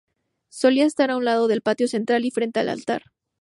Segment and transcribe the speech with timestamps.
[0.49, 3.03] Solía estar a un lado del patio central y frente al altar.